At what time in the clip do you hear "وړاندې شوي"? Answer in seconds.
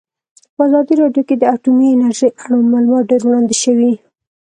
3.25-3.91